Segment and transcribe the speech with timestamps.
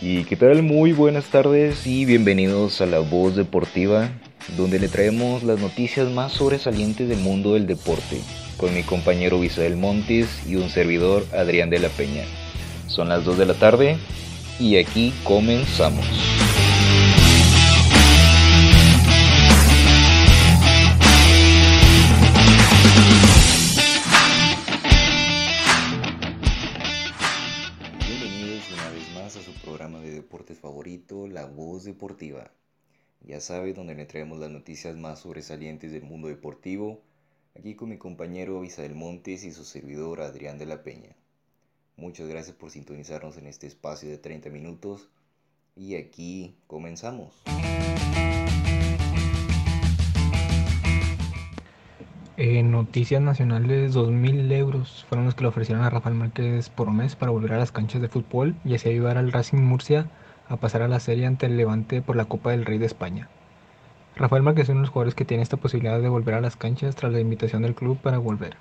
[0.00, 4.08] Y qué tal, muy buenas tardes y bienvenidos a La Voz Deportiva,
[4.56, 8.20] donde le traemos las noticias más sobresalientes del mundo del deporte,
[8.58, 12.22] con mi compañero Visael Montes y un servidor Adrián de la Peña.
[12.86, 13.96] Son las 2 de la tarde
[14.60, 16.06] y aquí comenzamos.
[31.84, 32.50] Deportiva.
[33.20, 37.02] Ya sabes, donde le traemos las noticias más sobresalientes del mundo deportivo,
[37.58, 41.16] aquí con mi compañero Isael Montes y su servidor Adrián de la Peña.
[41.96, 45.08] Muchas gracias por sintonizarnos en este espacio de 30 minutos
[45.74, 47.34] y aquí comenzamos.
[52.36, 57.16] En Noticias Nacionales, 2.000 euros fueron los que le ofrecieron a Rafael Márquez por mes
[57.16, 60.08] para volver a las canchas de fútbol y así ayudar al Racing Murcia
[60.48, 63.28] a pasar a la serie ante el Levante por la Copa del Rey de España.
[64.16, 66.56] Rafael Márquez es uno de los jugadores que tiene esta posibilidad de volver a las
[66.56, 68.56] canchas tras la invitación del club para volver.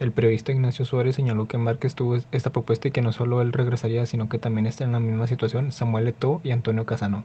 [0.00, 3.52] El periodista Ignacio Suárez señaló que Márquez tuvo esta propuesta y que no solo él
[3.52, 7.24] regresaría, sino que también está en la misma situación Samuel Eto'o y Antonio Casano,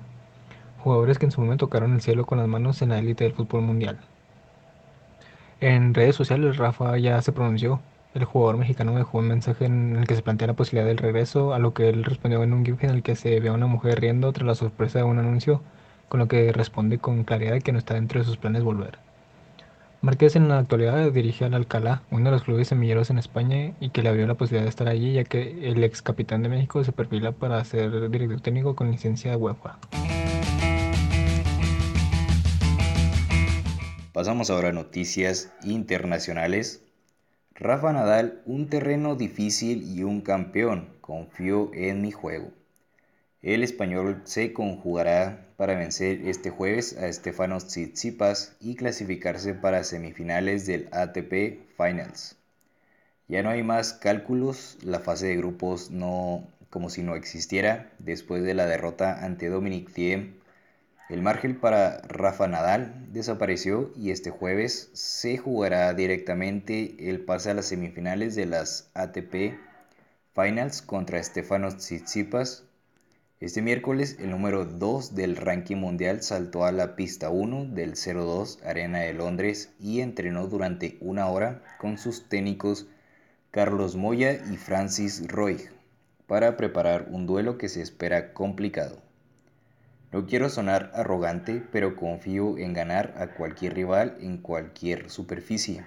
[0.79, 3.33] jugadores que en su momento tocaron el cielo con las manos en la élite del
[3.33, 3.99] fútbol mundial.
[5.61, 7.81] En redes sociales Rafa ya se pronunció
[8.13, 11.53] el jugador mexicano dejó un mensaje en el que se plantea la posibilidad del regreso,
[11.53, 13.67] a lo que él respondió en un GIF en el que se ve a una
[13.67, 15.61] mujer riendo tras la sorpresa de un anuncio,
[16.07, 18.97] con lo que responde con claridad que no está dentro de sus planes volver.
[20.01, 23.89] Márquez en la actualidad dirige al Alcalá, uno de los clubes semilleros en España y
[23.89, 26.83] que le abrió la posibilidad de estar allí ya que el ex capitán de México
[26.83, 29.77] se perfila para ser director técnico con licencia de UEFA.
[34.13, 36.88] Pasamos ahora a noticias internacionales.
[37.61, 42.53] Rafa Nadal, un terreno difícil y un campeón, confío en mi juego.
[43.41, 50.67] El español se conjugará para vencer este jueves a Stefanos Tsitsipas y clasificarse para semifinales
[50.67, 52.37] del ATP Finals.
[53.27, 58.41] Ya no hay más cálculos, la fase de grupos no como si no existiera después
[58.41, 60.38] de la derrota ante Dominic Thiem
[61.09, 67.55] el margen para Rafa Nadal desapareció y este jueves se jugará directamente el pase a
[67.55, 69.57] las semifinales de las ATP
[70.35, 72.63] Finals contra Stefanos Tsitsipas.
[73.39, 78.59] Este miércoles el número 2 del ranking mundial saltó a la pista 1 del 02
[78.63, 82.85] Arena de Londres y entrenó durante una hora con sus técnicos
[83.49, 85.69] Carlos Moya y Francis Roy
[86.27, 89.08] para preparar un duelo que se espera complicado.
[90.11, 95.85] No quiero sonar arrogante, pero confío en ganar a cualquier rival en cualquier superficie,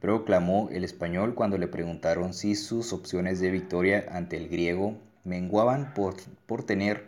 [0.00, 5.94] proclamó el español cuando le preguntaron si sus opciones de victoria ante el griego menguaban
[5.94, 7.06] por, por tener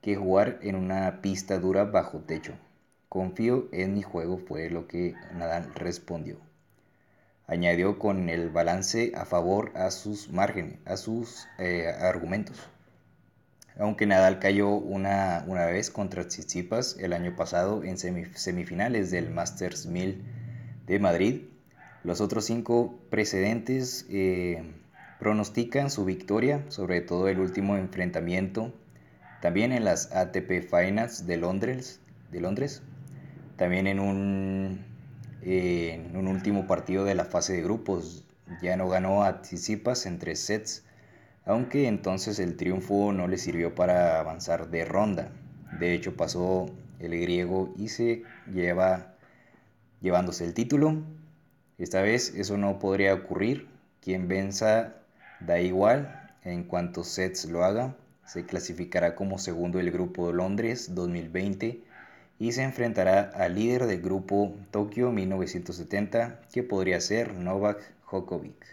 [0.00, 2.54] que jugar en una pista dura bajo techo.
[3.08, 6.38] Confío en mi juego fue lo que Nadal respondió.
[7.48, 12.56] Añadió con el balance a favor a sus márgenes, a sus eh, argumentos.
[13.80, 19.86] Aunque Nadal cayó una, una vez contra Tsitsipas el año pasado en semifinales del Masters
[19.86, 20.22] 1000
[20.86, 21.42] de Madrid,
[22.04, 24.62] los otros cinco precedentes eh,
[25.18, 28.74] pronostican su victoria, sobre todo el último enfrentamiento,
[29.40, 32.82] también en las ATP Finals de Londres, de Londres
[33.56, 34.84] también en un,
[35.40, 38.24] en un último partido de la fase de grupos.
[38.62, 40.84] Ya no ganó a Tsitsipas en tres sets
[41.44, 45.30] aunque entonces el triunfo no le sirvió para avanzar de ronda.
[45.78, 46.66] De hecho pasó
[46.98, 49.14] el griego y se lleva
[50.00, 51.02] llevándose el título.
[51.78, 53.68] Esta vez eso no podría ocurrir.
[54.00, 54.94] Quien venza
[55.40, 57.96] da igual en cuantos sets lo haga.
[58.24, 61.82] Se clasificará como segundo del grupo de Londres 2020
[62.38, 68.66] y se enfrentará al líder del grupo Tokio 1970 que podría ser Novak Djokovic.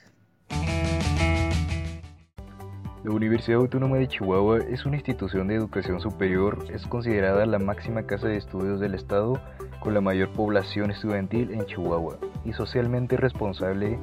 [3.07, 8.03] La Universidad Autónoma de Chihuahua es una institución de educación superior, es considerada la máxima
[8.03, 9.39] casa de estudios del Estado
[9.79, 13.97] con la mayor población estudiantil en Chihuahua y socialmente responsable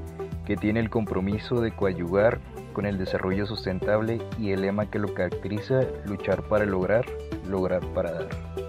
[0.46, 2.40] que tiene el compromiso de coadyuvar
[2.72, 7.04] con el desarrollo sustentable y el lema que lo caracteriza, luchar para lograr,
[7.46, 8.63] lograr para dar.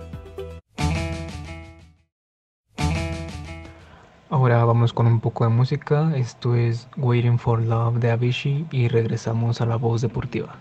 [4.29, 6.11] Ahora vamos con un poco de música.
[6.15, 10.55] Esto es Waiting for Love de Avicii y regresamos a la voz deportiva.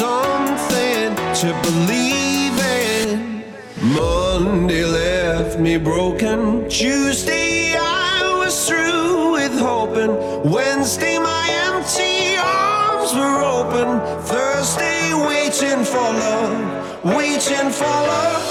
[0.00, 2.56] Something to believe
[2.88, 3.44] in.
[3.82, 6.66] Monday left me broken.
[6.70, 10.12] Tuesday I was through with hoping.
[10.56, 13.88] Wednesday my empty arms were open.
[14.32, 18.42] Thursday waiting for love, waiting for love.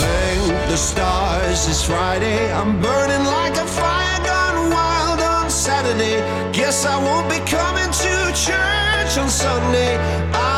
[0.00, 2.40] Thank the stars it's Friday.
[2.58, 6.16] I'm burning like a fire gone wild on Saturday.
[6.58, 8.14] Guess I won't be coming to
[8.46, 9.92] church on Sunday.
[10.32, 10.53] Be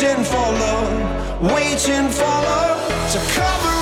[0.00, 3.77] waiting for love, waiting for love to come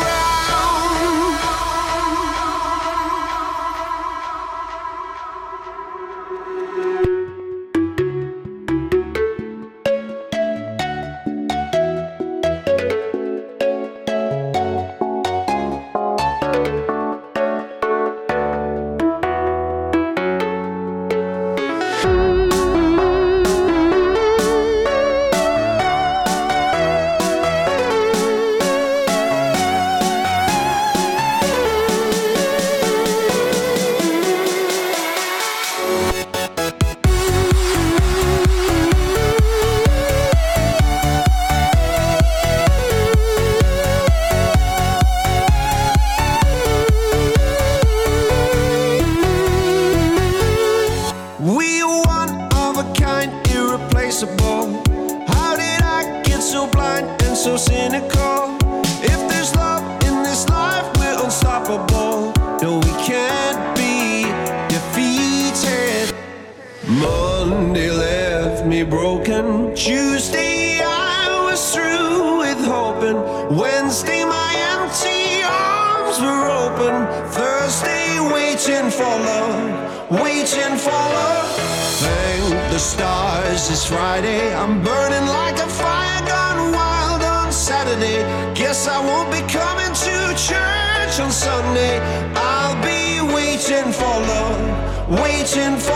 [95.57, 95.96] love, waiting for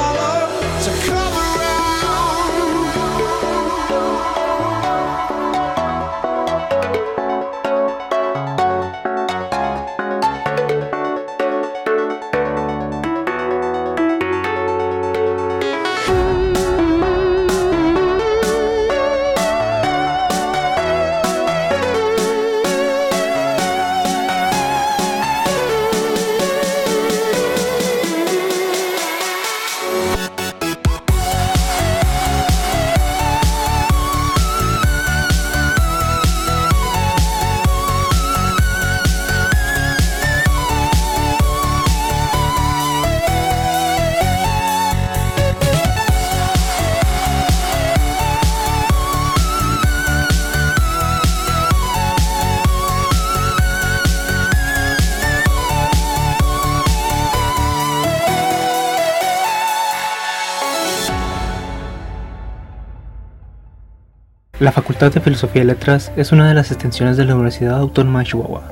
[64.60, 68.18] La Facultad de Filosofía y Letras es una de las extensiones de la Universidad Autónoma
[68.18, 68.62] de Chihuahua,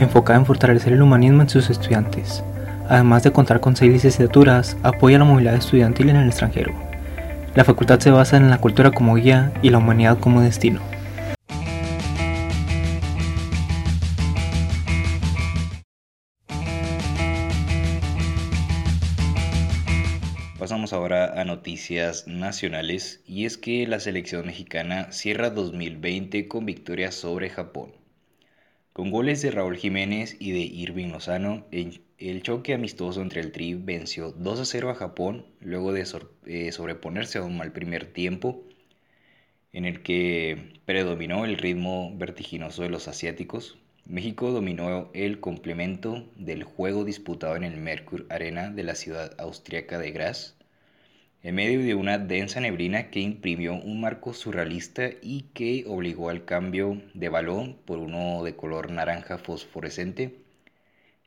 [0.00, 2.42] enfocada en fortalecer el humanismo en sus estudiantes.
[2.88, 6.72] Además de contar con seis licenciaturas, apoya la movilidad estudiantil en el extranjero.
[7.54, 10.80] La facultad se basa en la cultura como guía y la humanidad como destino.
[22.26, 27.92] Nacionales y es que la selección mexicana cierra 2020 con victoria sobre Japón.
[28.94, 33.74] Con goles de Raúl Jiménez y de Irving Lozano, el, choque amistoso entre el Tri
[33.74, 36.06] venció 2 a 0 a Japón luego de
[36.46, 38.64] eh, sobreponerse a un mal primer tiempo
[39.74, 43.76] en el que predominó el ritmo vertiginoso de los asiáticos.
[44.06, 49.98] México dominó el complemento del juego disputado en el Mercure Arena de la ciudad austriaca
[49.98, 50.56] de Graz,
[51.46, 56.44] en medio de una densa neblina que imprimió un marco surrealista y que obligó al
[56.44, 60.34] cambio de balón por uno de color naranja fosforescente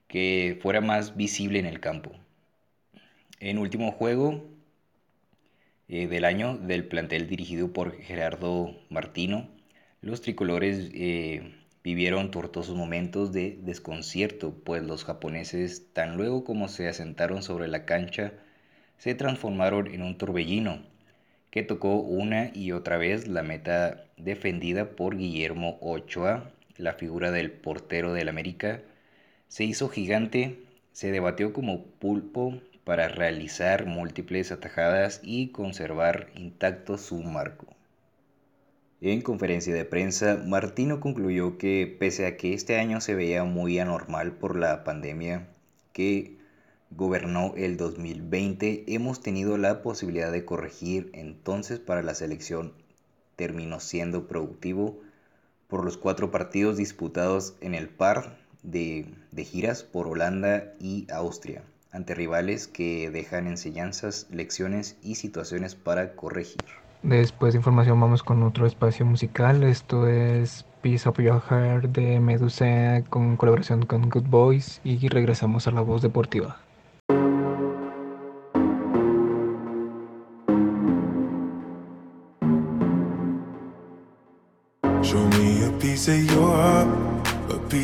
[0.09, 2.11] que fuera más visible en el campo.
[3.39, 4.43] En último juego
[5.87, 9.47] eh, del año del plantel dirigido por Gerardo Martino,
[10.01, 16.89] los tricolores eh, vivieron tortuosos momentos de desconcierto, pues los japoneses, tan luego como se
[16.89, 18.33] asentaron sobre la cancha,
[18.99, 20.79] se transformaron en un torbellino
[21.49, 27.51] que tocó una y otra vez la meta defendida por Guillermo Ochoa, la figura del
[27.51, 28.81] portero del América,
[29.47, 30.59] se hizo gigante,
[30.91, 37.67] se debatió como pulpo para realizar múltiples atajadas y conservar intacto su marco.
[39.01, 43.79] En conferencia de prensa, Martino concluyó que pese a que este año se veía muy
[43.79, 45.47] anormal por la pandemia
[45.93, 46.38] que
[46.91, 52.73] gobernó el 2020, hemos tenido la posibilidad de corregir, entonces para la selección
[53.35, 54.99] terminó siendo productivo
[55.67, 61.63] por los cuatro partidos disputados en el par de, de giras por Holanda y Austria,
[61.91, 66.63] ante rivales que dejan enseñanzas, lecciones y situaciones para corregir.
[67.03, 69.63] Después de información vamos con otro espacio musical.
[69.63, 75.71] Esto es Piece of Your de Medusa con colaboración con Good Boys y regresamos a
[75.71, 76.57] la voz deportiva.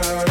[0.00, 0.27] uh,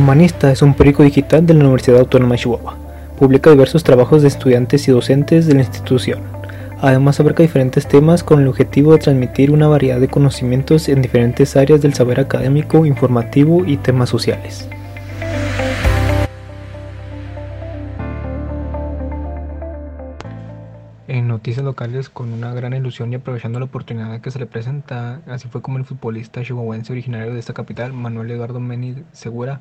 [0.00, 2.74] Humanista es un periódico digital de la Universidad Autónoma de Chihuahua.
[3.18, 6.20] Publica diversos trabajos de estudiantes y docentes de la institución.
[6.80, 11.54] Además abarca diferentes temas con el objetivo de transmitir una variedad de conocimientos en diferentes
[11.54, 14.70] áreas del saber académico, informativo y temas sociales.
[21.08, 25.20] En noticias locales, con una gran ilusión y aprovechando la oportunidad que se le presenta,
[25.26, 29.60] así fue como el futbolista chihuahuense originario de esta capital, Manuel Eduardo Meni Segura,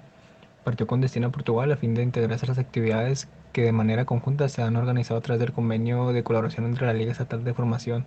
[0.64, 4.06] partió con destino a Portugal a fin de integrarse a las actividades que de manera
[4.06, 7.54] conjunta se han organizado a través del convenio de colaboración entre la Liga Estatal de
[7.54, 8.06] Formación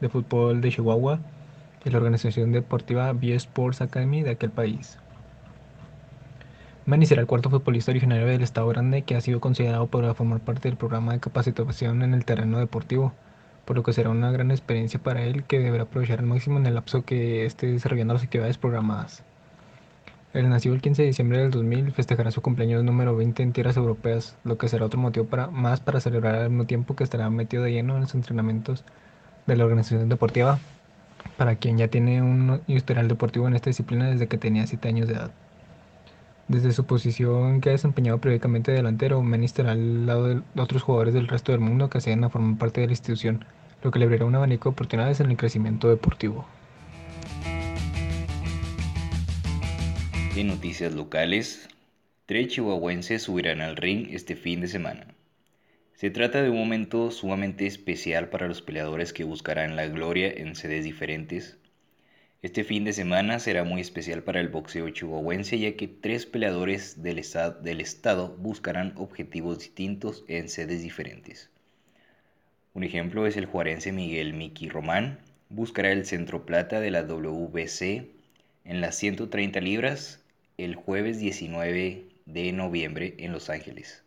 [0.00, 1.20] de Fútbol de Chihuahua
[1.84, 4.98] y la organización deportiva Via Sports Academy de aquel país.
[6.86, 10.40] Manny será el cuarto futbolista originario del Estado Grande que ha sido considerado para formar
[10.40, 13.14] parte del programa de capacitación en el terreno deportivo,
[13.64, 16.66] por lo que será una gran experiencia para él que deberá aprovechar al máximo en
[16.66, 19.24] el lapso que esté desarrollando las actividades programadas.
[20.34, 23.76] El nacido el 15 de diciembre del 2000 festejará su cumpleaños número 20 en tierras
[23.76, 27.30] europeas, lo que será otro motivo para, más para celebrar al mismo tiempo que estará
[27.30, 28.82] metido de lleno en los entrenamientos
[29.46, 30.58] de la organización deportiva,
[31.36, 35.06] para quien ya tiene un historial deportivo en esta disciplina desde que tenía 7 años
[35.06, 35.30] de edad.
[36.48, 40.82] Desde su posición que ha desempeñado periódicamente de delantero, Meni estará al lado de otros
[40.82, 43.44] jugadores del resto del mundo que acceden a formar parte de la institución,
[43.84, 46.44] lo que le abrirá un abanico de oportunidades en el crecimiento deportivo.
[50.36, 51.68] En noticias locales,
[52.26, 55.06] tres chihuahuenses subirán al ring este fin de semana.
[55.94, 60.56] Se trata de un momento sumamente especial para los peleadores que buscarán la gloria en
[60.56, 61.56] sedes diferentes.
[62.42, 67.00] Este fin de semana será muy especial para el boxeo chihuahuense ya que tres peleadores
[67.00, 71.48] del, estado, buscarán objetivos distintos en sedes diferentes.
[72.72, 78.08] Un ejemplo es el juarense Miguel Miki Román, buscará el centro plata de la WBC
[78.64, 80.22] en las 130 libras
[80.56, 84.04] el jueves 19 de noviembre en Los Ángeles.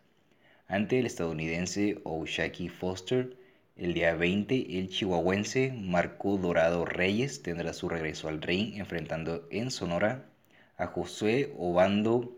[0.69, 3.35] Ante el estadounidense Oshaki Foster,
[3.75, 9.71] el día 20, el chihuahuense Marco Dorado Reyes tendrá su regreso al ring enfrentando en
[9.71, 10.23] Sonora
[10.77, 12.33] a Josué Obando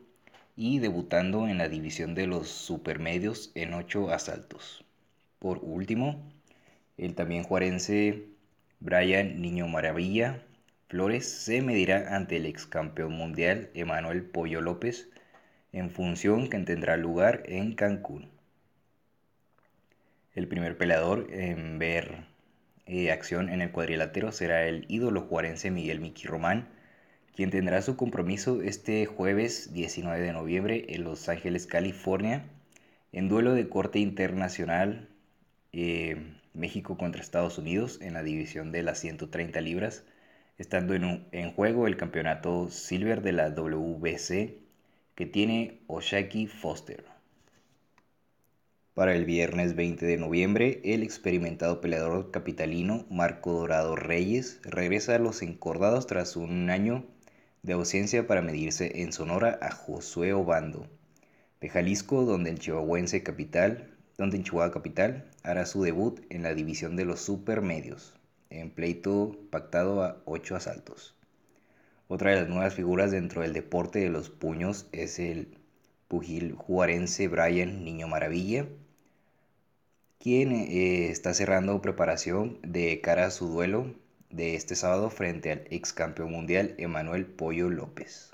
[0.56, 4.84] y debutando en la división de los supermedios en ocho asaltos.
[5.38, 6.28] Por último,
[6.98, 8.24] el también juarense
[8.80, 10.44] Brian Niño Maravilla
[10.90, 15.08] Flores se medirá ante el ex campeón mundial Emanuel Pollo López
[15.72, 18.28] en función que tendrá lugar en Cancún.
[20.34, 22.26] El primer peleador en ver
[22.88, 26.70] eh, acción en el cuadrilátero será el ídolo juarense Miguel Miki Román,
[27.36, 32.46] quien tendrá su compromiso este jueves 19 de noviembre en Los Ángeles, California,
[33.12, 35.08] en duelo de corte internacional
[35.72, 40.04] eh, México contra Estados Unidos en la división de las 130 libras,
[40.60, 44.60] estando en, juego el campeonato Silver de la WBC
[45.16, 47.06] que tiene Oshaki Foster.
[48.94, 55.20] Para el viernes 20 de noviembre, el experimentado peleador capitalino Marco Dorado Reyes regresa a
[55.20, 57.06] los encordados tras un año
[57.64, 60.88] de ausencia para medirse en Sonora a Josué Obando,
[61.62, 66.54] de Jalisco, donde el chihuahuense capital, donde en Chihuahua capital hará su debut en la
[66.54, 68.19] división de los supermedios,
[68.50, 71.16] en pleito pactado a ocho asaltos.
[72.08, 75.58] Otra de las nuevas figuras dentro del deporte de los puños es el
[76.08, 78.68] pugil juarense Brian Niño Maravilla,
[80.18, 83.94] quien eh, está cerrando preparación de cara a su duelo
[84.30, 88.32] de este sábado frente al ex campeón mundial Emanuel Pollo López.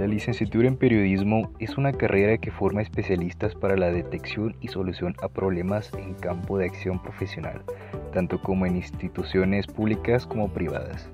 [0.00, 5.14] La licenciatura en periodismo es una carrera que forma especialistas para la detección y solución
[5.20, 7.60] a problemas en campo de acción profesional,
[8.14, 11.10] tanto como en instituciones públicas como privadas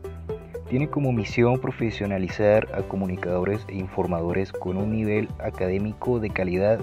[0.69, 6.79] tiene como misión profesionalizar a comunicadores e informadores con un nivel académico de calidad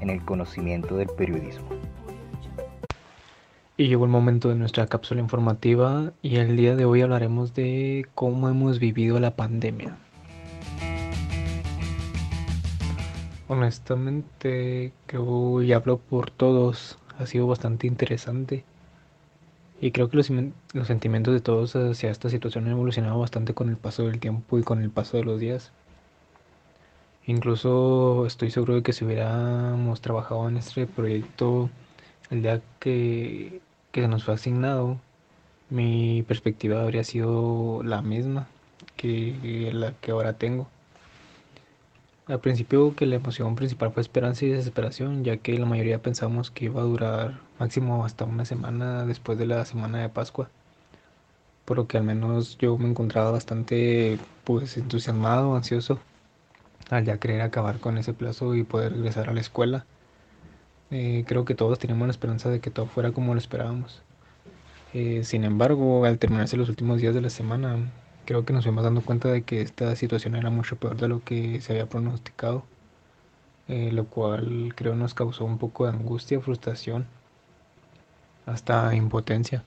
[0.00, 1.68] en el conocimiento del periodismo.
[3.78, 8.06] Y llegó el momento de nuestra cápsula informativa y el día de hoy hablaremos de
[8.14, 9.96] cómo hemos vivido la pandemia.
[13.50, 18.62] Honestamente, creo y hablo por todos, ha sido bastante interesante
[19.80, 20.30] y creo que los,
[20.72, 24.56] los sentimientos de todos hacia esta situación han evolucionado bastante con el paso del tiempo
[24.60, 25.72] y con el paso de los días.
[27.26, 31.70] Incluso estoy seguro de que si hubiéramos trabajado en este proyecto
[32.30, 33.60] el día que,
[33.90, 35.00] que se nos fue asignado,
[35.70, 38.46] mi perspectiva habría sido la misma
[38.96, 40.68] que la que ahora tengo.
[42.30, 46.52] Al principio que la emoción principal fue esperanza y desesperación, ya que la mayoría pensábamos
[46.52, 50.48] que iba a durar máximo hasta una semana después de la semana de Pascua.
[51.64, 55.98] Por lo que al menos yo me encontraba bastante pues entusiasmado, ansioso,
[56.88, 59.84] al ya querer acabar con ese plazo y poder regresar a la escuela.
[60.92, 64.02] Eh, creo que todos teníamos la esperanza de que todo fuera como lo esperábamos.
[64.94, 67.76] Eh, sin embargo, al terminarse los últimos días de la semana,
[68.30, 71.24] creo que nos fuimos dando cuenta de que esta situación era mucho peor de lo
[71.24, 72.62] que se había pronosticado,
[73.66, 77.06] eh, lo cual creo nos causó un poco de angustia, frustración,
[78.46, 79.64] hasta impotencia.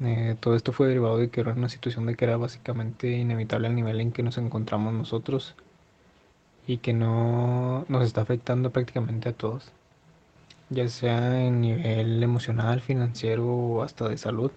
[0.00, 3.66] Eh, todo esto fue derivado de que era una situación de que era básicamente inevitable
[3.66, 5.56] al nivel en que nos encontramos nosotros
[6.68, 9.72] y que no nos está afectando prácticamente a todos,
[10.70, 14.52] ya sea en nivel emocional, financiero o hasta de salud.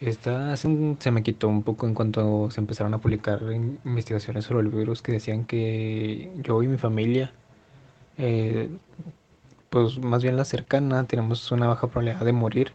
[0.00, 3.40] Esta se me quitó un poco en cuanto se empezaron a publicar
[3.84, 7.32] investigaciones sobre el virus que decían que yo y mi familia,
[8.16, 8.68] eh,
[9.70, 12.72] pues más bien la cercana, tenemos una baja probabilidad de morir,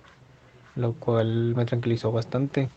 [0.76, 2.70] lo cual me tranquilizó bastante.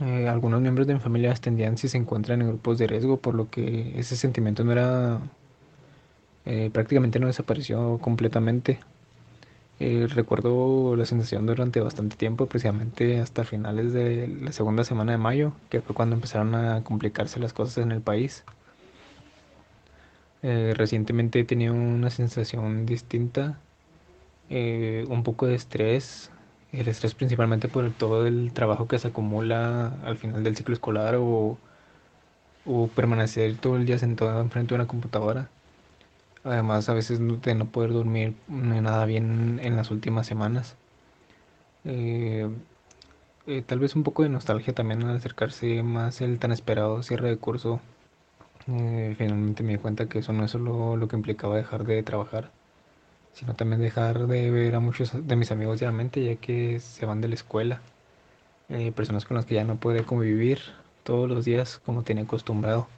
[0.00, 3.34] Eh, algunos miembros de mi familia extendían si se encuentran en grupos de riesgo, por
[3.34, 5.20] lo que ese sentimiento no era,
[6.44, 8.78] eh, prácticamente no desapareció completamente.
[9.86, 15.18] Eh, recuerdo la sensación durante bastante tiempo, precisamente hasta finales de la segunda semana de
[15.18, 18.44] mayo, que fue cuando empezaron a complicarse las cosas en el país.
[20.42, 23.60] Eh, recientemente he tenido una sensación distinta,
[24.48, 26.30] eh, un poco de estrés,
[26.72, 31.16] el estrés principalmente por todo el trabajo que se acumula al final del ciclo escolar
[31.16, 31.58] o,
[32.64, 35.53] o permanecer todo el día sentado enfrente de una computadora.
[36.44, 40.76] Además, a veces de no poder dormir nada bien en las últimas semanas.
[41.84, 42.48] Eh,
[43.46, 47.28] eh, tal vez un poco de nostalgia también al acercarse más el tan esperado cierre
[47.30, 47.80] de curso.
[48.68, 52.02] Eh, finalmente me di cuenta que eso no es solo lo que implicaba dejar de
[52.02, 52.50] trabajar,
[53.34, 57.20] sino también dejar de ver a muchos de mis amigos diariamente, ya que se van
[57.20, 57.80] de la escuela.
[58.68, 60.60] Eh, personas con las que ya no puede convivir
[61.04, 62.88] todos los días como tenía acostumbrado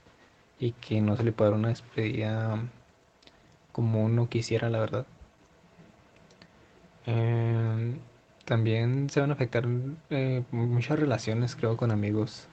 [0.60, 2.58] y que no se le puede dar una despedida
[3.76, 5.06] como uno quisiera, la verdad.
[7.04, 7.98] Em,
[8.46, 9.66] también se van a afectar
[10.08, 12.48] eh, muchas relaciones, creo, con amigos.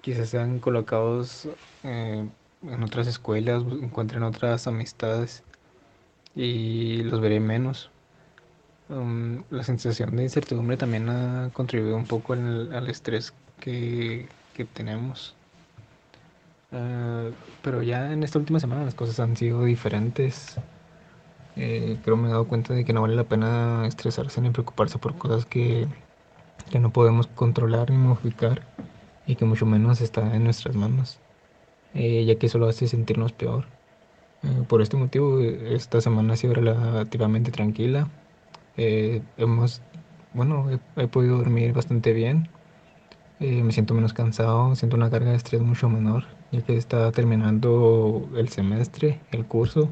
[0.00, 1.48] Quizás sean colocados
[1.84, 2.26] eh,
[2.62, 5.42] en otras escuelas, encuentren otras amistades
[6.34, 7.90] y los veré menos.
[8.88, 15.36] Um, la sensación de incertidumbre también ha contribuido un poco al estrés que, que tenemos.
[16.72, 17.32] Uh,
[17.62, 20.56] pero ya en esta última semana las cosas han sido diferentes.
[21.56, 24.98] Eh, creo me he dado cuenta de que no vale la pena estresarse ni preocuparse
[24.98, 25.86] por cosas que,
[26.70, 28.62] que no podemos controlar ni modificar
[29.26, 31.18] y que mucho menos está en nuestras manos,
[31.94, 33.66] eh, ya que eso lo hace sentirnos peor.
[34.42, 38.08] Eh, por este motivo, esta semana ha sido relativamente tranquila.
[38.76, 39.82] Eh, hemos,
[40.34, 42.48] bueno, he, podido dormir bastante bien.
[43.40, 47.10] Eh, me siento menos cansado, siento una carga de estrés mucho menor, ya que está
[47.12, 49.88] terminando el semestre, el curso.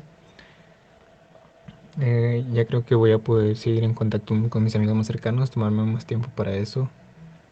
[2.00, 5.50] Eh, ya creo que voy a poder seguir en contacto con mis amigos más cercanos,
[5.50, 6.88] tomarme más tiempo para eso.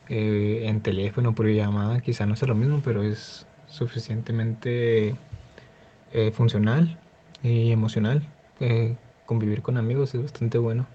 [0.08, 5.16] Eh, en teléfono, por llamada, quizá no sea lo mismo, pero es suficientemente
[6.12, 6.98] eh, funcional
[7.42, 8.22] y emocional.
[9.26, 10.86] Convivir con amigos es bastante bueno.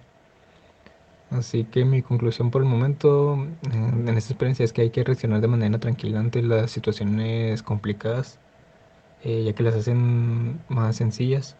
[1.34, 5.41] Así que mi conclusión por el momento en esta experiencia es que hay que reaccionar
[5.41, 8.38] de manera tranquila ante las situaciones complicadas,
[9.24, 11.56] ya que las hacen más sencillas.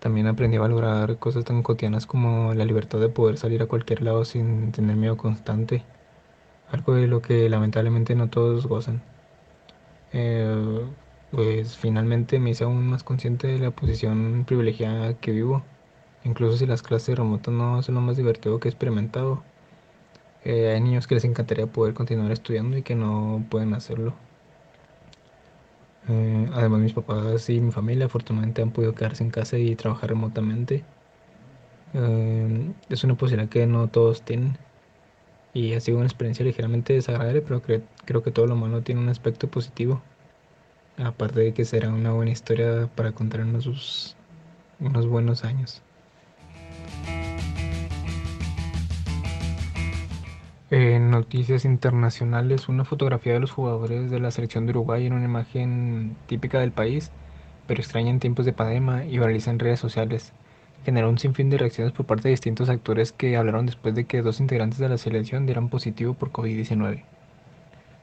[0.00, 4.02] También aprendí a valorar cosas tan cotidianas como la libertad de poder salir a cualquier
[4.02, 5.82] lado sin tener miedo constante,
[6.70, 9.00] algo de lo que lamentablemente no todos gozan.
[10.12, 10.86] Eh,
[11.32, 15.64] pues finalmente me hice aún más consciente de la posición privilegiada que vivo,
[16.24, 19.42] incluso si las clases remotas no son lo más divertido que he experimentado.
[20.44, 24.14] Eh, hay niños que les encantaría poder continuar estudiando y que no pueden hacerlo.
[26.08, 30.10] Eh, además mis papás y mi familia afortunadamente han podido quedarse en casa y trabajar
[30.10, 30.84] remotamente.
[31.94, 34.56] Eh, es una posibilidad que no todos tienen
[35.56, 39.00] y ha sido una experiencia ligeramente desagradable, pero cre creo que todo lo malo tiene
[39.00, 40.02] un aspecto positivo.
[40.98, 44.16] Aparte de que será una buena historia para contar unos,
[44.80, 45.85] unos buenos años.
[50.70, 55.24] En noticias internacionales, una fotografía de los jugadores de la selección de Uruguay en una
[55.24, 57.12] imagen típica del país,
[57.68, 60.32] pero extraña en tiempos de pandemia y viraliza en redes sociales.
[60.84, 64.22] Generó un sinfín de reacciones por parte de distintos actores que hablaron después de que
[64.22, 67.04] dos integrantes de la selección dieran positivo por COVID-19.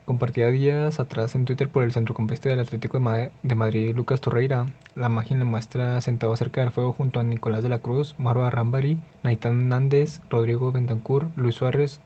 [0.05, 4.19] Compartida días atrás en Twitter por el centrocampista del Atlético de, Ma de, Madrid, Lucas
[4.19, 8.13] Torreira, la imagen le muestra sentado cerca del fuego junto a Nicolás de la Cruz,
[8.17, 12.01] Maro Arrambari, Naitán Hernández, Rodrigo Bentancur, Luis Suárez,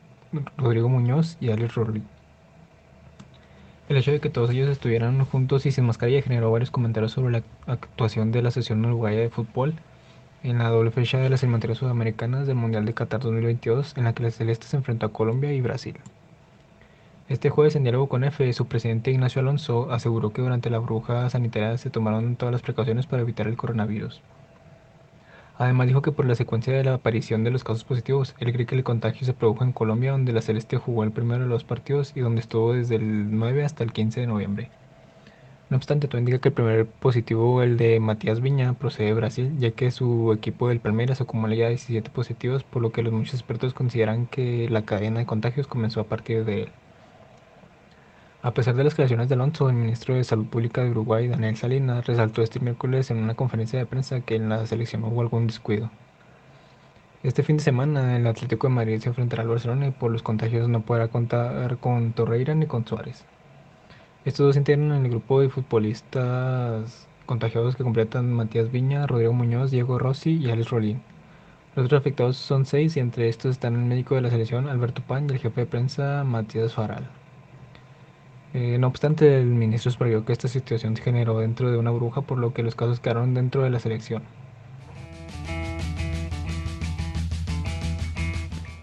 [0.57, 2.07] Rodrigo Muñoz y Alex Rodríguez.
[3.89, 7.31] El hecho de que todos ellos estuvieran juntos y sin mascarilla generó varios comentarios sobre
[7.31, 9.73] la actuación de la sesión uruguaya de fútbol
[10.43, 14.13] en la doble fecha de las eliminatorias sudamericanas del Mundial de Qatar 2022, en la
[14.13, 15.97] que la Celeste se enfrentó a Colombia y Brasil.
[17.29, 21.29] Este jueves, en diálogo con F, su presidente Ignacio Alonso aseguró que durante la bruja
[21.29, 24.21] sanitaria se tomaron todas las precauciones para evitar el coronavirus.
[25.57, 28.65] Además dijo que por la secuencia de la aparición de los casos positivos, él cree
[28.65, 31.65] que el contagio se produjo en Colombia, donde la Celeste jugó el primero de los
[31.65, 34.69] partidos y donde estuvo desde el 9 hasta el 15 de noviembre.
[35.69, 39.53] No obstante, todo indica que el primer positivo, el de Matías Viña, procede de Brasil,
[39.59, 43.33] ya que su equipo del Palmeiras acumula ya 17 positivos, por lo que los muchos
[43.33, 46.69] expertos consideran que la cadena de contagios comenzó a partir de él.
[48.43, 51.57] A pesar de las declaraciones de Alonso, el ministro de Salud Pública de Uruguay, Daniel
[51.57, 55.47] Salinas, resaltó este miércoles en una conferencia de prensa que en la selección hubo algún
[55.47, 55.89] descuido.
[57.23, 60.21] Este fin de semana, el Atlético de Madrid se enfrentará al Barcelona y por los
[60.21, 63.25] contagios no podrá contar con Torreira ni con Suárez.
[64.23, 69.71] Estos dos integran en el grupo de futbolistas contagiados que completan Matías Viña, Rodrigo Muñoz,
[69.71, 71.01] Diego Rossi y Alex Rolín.
[71.75, 75.01] Los otros afectados son seis y entre estos están el médico de la selección, Alberto
[75.01, 77.09] Pan, y el jefe de prensa, Matías Faral.
[78.59, 82.21] Eh, no obstante, el ministro explicó que esta situación se generó dentro de una burbuja,
[82.21, 84.23] por lo que los casos quedaron dentro de la selección.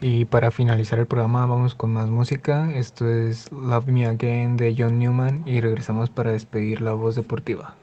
[0.00, 2.70] Y para finalizar el programa vamos con más música.
[2.72, 7.74] Esto es Love Me Again de John Newman y regresamos para despedir la voz deportiva.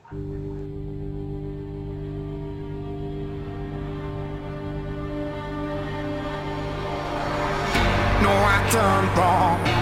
[8.71, 9.82] done wrong?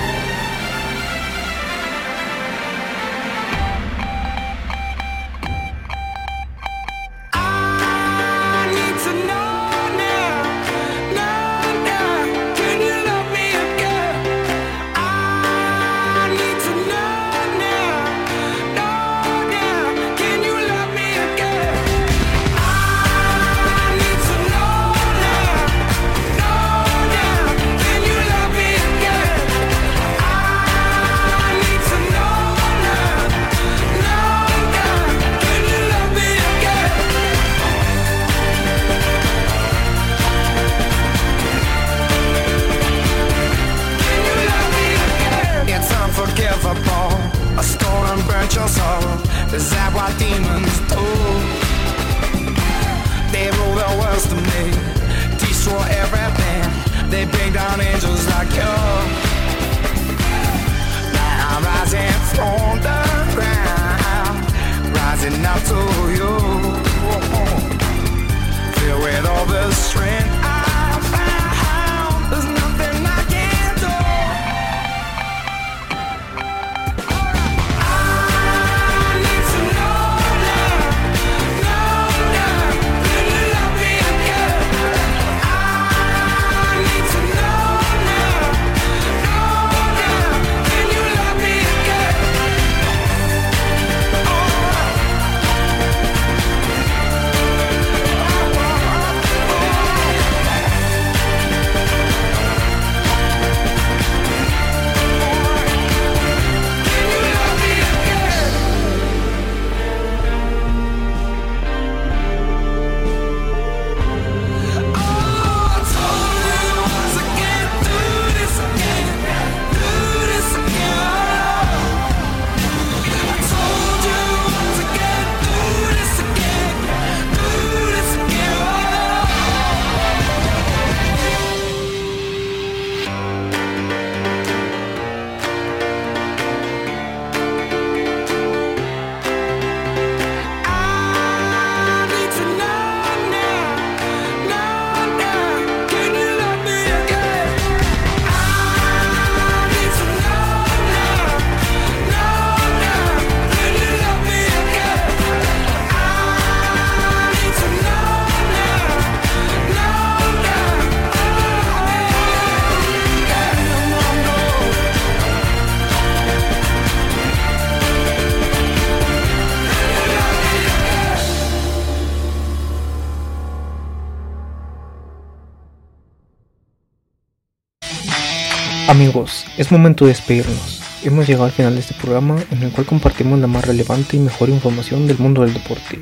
[178.91, 180.81] Amigos, es momento de despedirnos.
[181.01, 184.19] Hemos llegado al final de este programa en el cual compartimos la más relevante y
[184.19, 186.01] mejor información del mundo del deporte.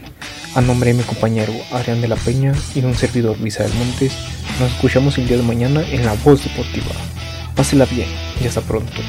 [0.55, 4.13] A nombre de mi compañero Adrián de la Peña y de un servidor Del Montes,
[4.59, 6.87] nos escuchamos el día de mañana en La Voz Deportiva.
[7.53, 8.07] Pásela bien
[8.41, 9.03] y hasta pronto.